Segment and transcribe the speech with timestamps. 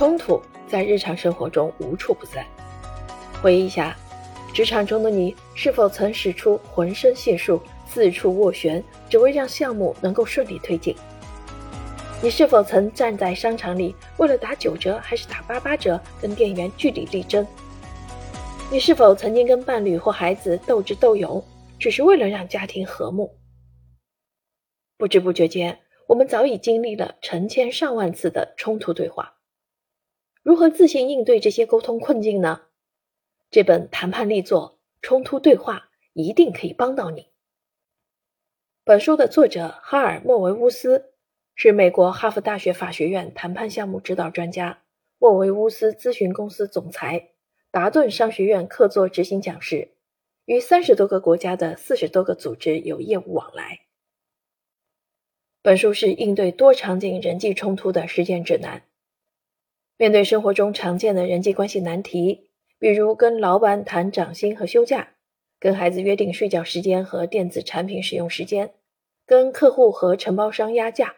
[0.00, 2.42] 冲突在日常生活中无处不在。
[3.42, 3.94] 回忆一下，
[4.50, 10.96] 职场中的你是否曾使出浑身解数，四处斡旋，只为让项目能够顺利推进？
[12.22, 17.46] 你是否曾站在商场里，为了打九折还是打八八折，跟店员据理力争？
[18.72, 21.44] 你是否曾经跟伴侣或孩子斗智斗勇，
[21.78, 23.30] 只是为了让家庭和睦？
[24.96, 29.34] 不知不觉间，我们早已经历了成千上万次的冲突对话。
[30.42, 32.62] 如何自信应对这些沟通困境呢？
[33.50, 35.76] 这本谈判力作《冲突对话》
[36.14, 37.28] 一定可以帮到你。
[38.84, 41.12] 本书的作者哈尔莫维乌斯
[41.54, 44.82] 是美国哈佛大学法学院谈判项目指导专家，
[45.18, 47.32] 莫维乌斯咨询公司总裁。
[47.70, 49.92] 达顿商学院客座执行讲师，
[50.46, 53.80] 与三十多个国家的四十多个组织有业务往来。
[55.62, 58.82] 本书是应对多场景人际冲突的实践指南。
[60.00, 65.10] 面对生活中常见的人际关系难题，比如跟老板谈涨薪和休假，
[65.58, 68.72] 跟孩子约定睡觉时间和电子产品使用时间，
[69.26, 71.16] 跟客户和承包商压价，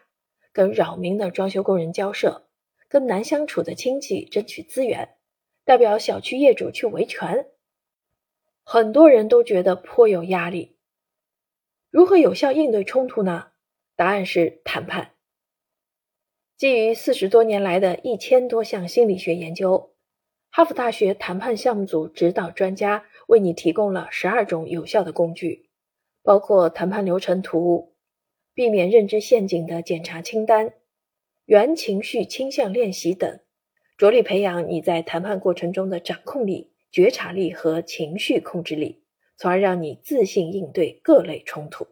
[0.51, 2.43] 跟扰民的装修工人交涉，
[2.89, 5.15] 跟难相处的亲戚争取资源。
[5.63, 7.45] 代表小区业主去维权，
[8.65, 10.75] 很多人都觉得颇有压力。
[11.89, 13.45] 如何有效应对冲突呢？
[13.95, 15.11] 答案是谈判。
[16.55, 19.93] 基于四十多年来的一千多项心理学研究，
[20.51, 25.69] 哈佛大学谈判项目组指导专家为你提供了十二种有效的工具，
[26.21, 27.95] 包括谈判流程图、
[28.53, 30.73] 避免认知陷阱的检查清单、
[31.45, 33.39] 原情绪倾向练习等。
[33.97, 39.03] 着力培养你在谈判过程中的掌控力、觉察力和情绪控制力，
[39.37, 41.87] 从而让你自信应对各类冲突。